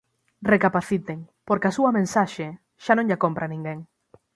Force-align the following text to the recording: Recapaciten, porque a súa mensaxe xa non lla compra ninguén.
Recapaciten, 0.53 1.19
porque 1.47 1.67
a 1.69 1.75
súa 1.77 1.95
mensaxe 1.99 2.47
xa 2.83 2.93
non 2.95 3.07
lla 3.07 3.21
compra 3.23 3.51
ninguén. 3.53 3.79